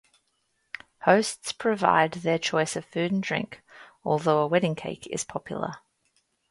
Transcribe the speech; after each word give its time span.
Hosts 1.03 1.51
provide 1.51 2.13
their 2.13 2.39
choice 2.39 2.75
of 2.75 2.85
food 2.85 3.11
and 3.11 3.21
drink, 3.21 3.61
although 4.03 4.39
a 4.39 4.47
wedding 4.47 4.73
cake 4.73 5.05
is 5.11 5.23
popular. 5.23 5.75